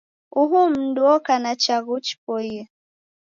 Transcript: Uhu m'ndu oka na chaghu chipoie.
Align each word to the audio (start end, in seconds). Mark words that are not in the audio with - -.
Uhu 0.41 0.59
m'ndu 0.71 1.01
oka 1.15 1.33
na 1.43 1.51
chaghu 1.63 1.95
chipoie. 2.05 2.61